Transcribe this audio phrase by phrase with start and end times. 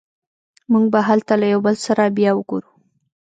[0.71, 2.69] موږ به هلته له یو بل سره بیا وګورو